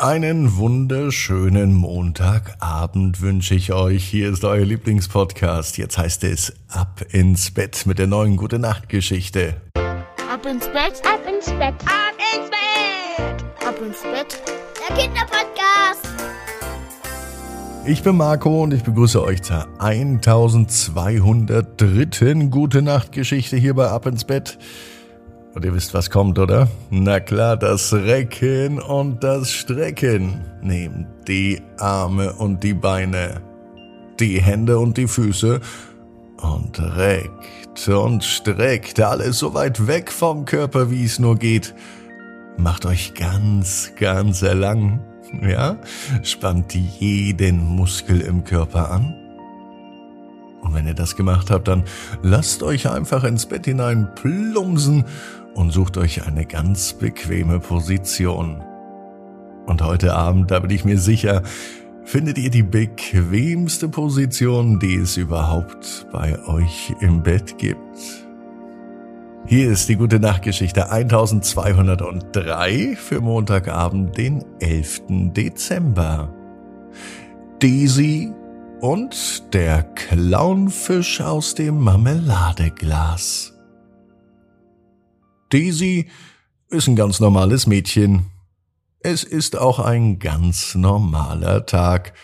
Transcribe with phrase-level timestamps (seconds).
[0.00, 4.04] Einen wunderschönen Montagabend wünsche ich euch.
[4.04, 5.76] Hier ist euer Lieblingspodcast.
[5.76, 9.56] Jetzt heißt es Ab ins Bett mit der neuen Gute Nacht Geschichte.
[9.74, 14.40] Ab ins Bett, ab ins Bett, ab ins Bett, ab ins Bett.
[14.88, 16.06] Der Kinderpodcast.
[17.84, 22.46] Ich bin Marco und ich begrüße euch zur 1203.
[22.50, 24.60] Gute Nacht Geschichte hier bei Ab ins Bett.
[25.58, 26.68] Und ihr wisst, was kommt, oder?
[26.88, 30.40] Na klar, das Recken und das Strecken.
[30.62, 33.42] Nehmt die Arme und die Beine,
[34.20, 35.58] die Hände und die Füße
[36.40, 41.74] und reckt und streckt alles so weit weg vom Körper, wie es nur geht.
[42.56, 45.00] Macht euch ganz, ganz lang,
[45.42, 45.76] ja?
[46.22, 49.17] Spannt jeden Muskel im Körper an
[50.60, 51.84] und wenn ihr das gemacht habt, dann
[52.22, 55.04] lasst euch einfach ins Bett hinein plumsen
[55.54, 58.62] und sucht euch eine ganz bequeme Position.
[59.66, 61.42] Und heute Abend, da bin ich mir sicher,
[62.04, 67.78] findet ihr die bequemste Position, die es überhaupt bei euch im Bett gibt.
[69.46, 75.02] Hier ist die gute Nachtgeschichte 1203 für Montagabend, den 11.
[75.34, 76.32] Dezember.
[77.58, 78.32] Daisy
[78.80, 83.54] und der Clownfisch aus dem Marmeladeglas.
[85.50, 86.10] Daisy
[86.68, 88.26] ist ein ganz normales Mädchen.
[89.00, 92.14] Es ist auch ein ganz normaler Tag.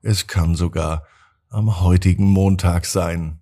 [0.00, 1.06] Es kann sogar
[1.50, 3.40] am heutigen Montag sein.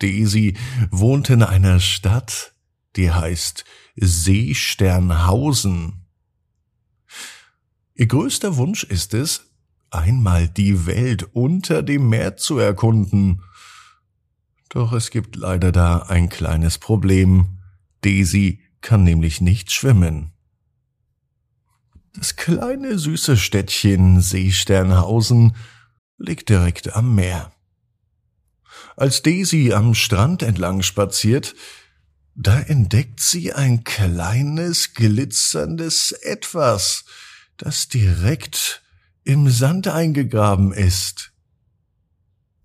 [0.00, 0.56] Daisy
[0.90, 2.54] wohnt in einer Stadt,
[2.96, 3.64] die heißt
[3.96, 6.06] Seesternhausen.
[7.94, 9.49] Ihr größter Wunsch ist es,
[9.90, 13.42] einmal die Welt unter dem Meer zu erkunden.
[14.68, 17.58] Doch es gibt leider da ein kleines Problem.
[18.02, 20.32] Daisy kann nämlich nicht schwimmen.
[22.14, 25.54] Das kleine süße Städtchen Seesternhausen
[26.18, 27.52] liegt direkt am Meer.
[28.96, 31.54] Als Daisy am Strand entlang spaziert,
[32.34, 37.04] da entdeckt sie ein kleines glitzerndes Etwas,
[37.56, 38.82] das direkt
[39.24, 41.32] im Sand eingegraben ist.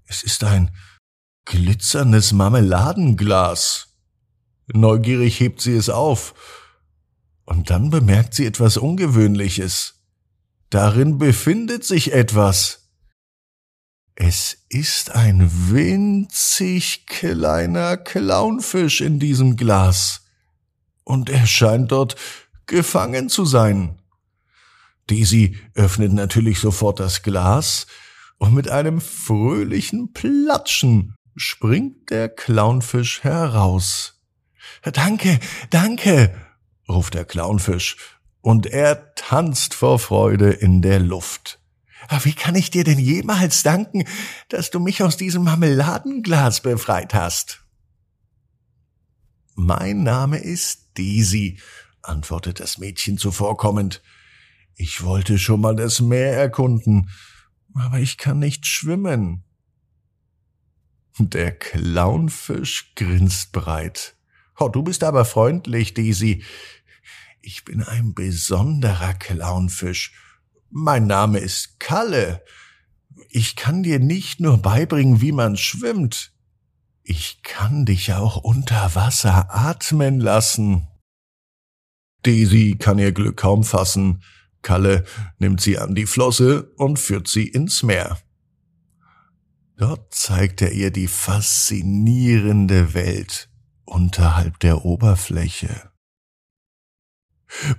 [0.06, 0.72] Es ist ein
[1.46, 3.88] glitzerndes Marmeladenglas.
[4.68, 6.34] Neugierig hebt sie es auf.
[7.46, 10.02] Und dann bemerkt sie etwas Ungewöhnliches.
[10.70, 12.90] Darin befindet sich etwas.
[14.16, 20.22] Es ist ein winzig kleiner Clownfisch in diesem Glas.
[21.04, 22.16] Und er scheint dort
[22.66, 24.00] gefangen zu sein.
[25.08, 27.88] Daisy öffnet natürlich sofort das Glas
[28.38, 34.22] und mit einem fröhlichen Platschen springt der Clownfisch heraus.
[34.82, 35.40] Danke,
[35.70, 36.36] danke,
[36.88, 37.98] ruft der Clownfisch,
[38.42, 41.60] und er tanzt vor Freude in der Luft.
[42.22, 44.06] Wie kann ich dir denn jemals danken,
[44.50, 47.64] dass du mich aus diesem Marmeladenglas befreit hast?
[49.56, 51.60] Mein Name ist Daisy,
[52.04, 54.04] antwortet das Mädchen zuvorkommend.
[54.76, 57.10] Ich wollte schon mal das Meer erkunden,
[57.74, 59.44] aber ich kann nicht schwimmen.
[61.18, 64.18] Der Clownfisch grinst breit.
[64.60, 66.44] Oh, du bist aber freundlich, Daisy.
[67.42, 70.14] Ich bin ein besonderer Clownfisch.
[70.70, 72.44] Mein Name ist Kalle.
[73.30, 76.34] Ich kann dir nicht nur beibringen, wie man schwimmt.
[77.02, 80.88] Ich kann dich auch unter Wasser atmen lassen.
[82.24, 84.24] Daisy kann ihr Glück kaum fassen.
[84.66, 85.06] Kalle
[85.38, 88.18] nimmt sie an die Flosse und führt sie ins Meer.
[89.78, 93.48] Dort zeigt er ihr die faszinierende Welt
[93.86, 95.92] unterhalb der Oberfläche.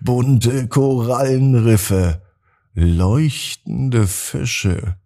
[0.01, 2.23] Bunte Korallenriffe,
[2.75, 4.97] leuchtende Fische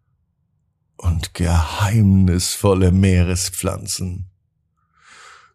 [0.98, 4.30] und geheimnisvolle Meerespflanzen.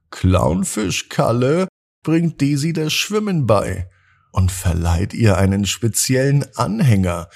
[0.09, 1.67] Clownfischkalle
[2.01, 3.87] bringt Daisy das Schwimmen bei
[4.35, 7.29] und verleiht ihr einen speziellen Anhänger,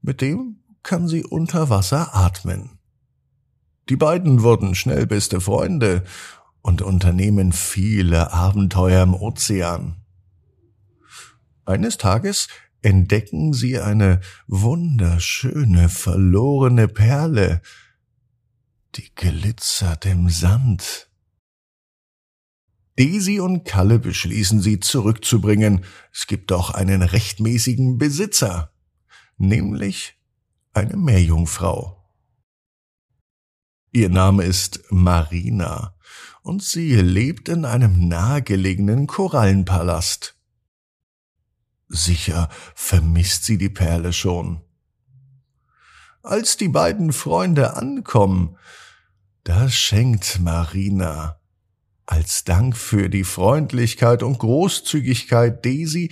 [0.00, 2.80] mit dem kann sie unter Wasser atmen.
[3.88, 6.02] Die beiden wurden schnell beste Freunde
[6.60, 9.98] und unternehmen viele Abenteuer im Ozean.
[11.64, 12.48] Eines Tages
[12.82, 17.62] entdecken sie eine wunderschöne verlorene Perle,
[18.96, 21.08] die glitzert im Sand.
[22.96, 25.84] Daisy und Kalle beschließen sie zurückzubringen.
[26.12, 28.72] Es gibt doch einen rechtmäßigen Besitzer,
[29.38, 30.14] nämlich
[30.74, 31.98] eine Meerjungfrau.
[33.92, 35.94] Ihr Name ist Marina
[36.42, 40.36] und sie lebt in einem nahegelegenen Korallenpalast.
[41.88, 44.62] Sicher vermisst sie die Perle schon.
[46.22, 48.56] Als die beiden Freunde ankommen,
[49.44, 51.41] da schenkt Marina
[52.12, 56.10] als Dank für die Freundlichkeit und Großzügigkeit Daisy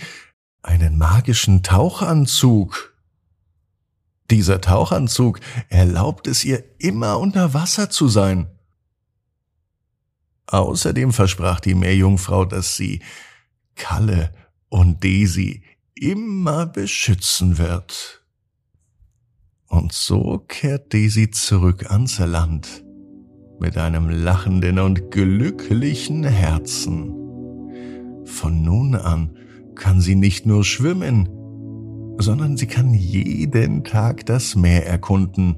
[0.63, 2.95] einen magischen Tauchanzug.
[4.31, 5.39] Dieser Tauchanzug
[5.69, 8.49] erlaubt es ihr immer unter Wasser zu sein.
[10.47, 13.03] Außerdem versprach die Meerjungfrau, dass sie
[13.75, 14.33] Kalle
[14.69, 15.61] und Daisy
[15.93, 18.23] immer beschützen wird.
[19.67, 22.83] Und so kehrt Daisy zurück ans Land
[23.61, 27.13] mit einem lachenden und glücklichen Herzen.
[28.25, 29.37] Von nun an
[29.75, 31.29] kann sie nicht nur schwimmen,
[32.17, 35.57] sondern sie kann jeden Tag das Meer erkunden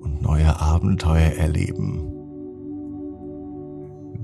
[0.00, 2.12] und neue Abenteuer erleben.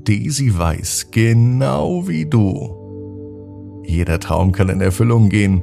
[0.04, 3.80] Daisy weiß genau wie du.
[3.86, 5.62] Jeder Traum kann in Erfüllung gehen.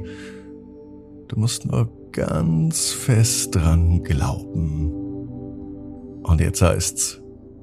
[1.28, 4.90] Du musst nur ganz fest dran glauben.
[6.24, 7.21] Und jetzt heißt's,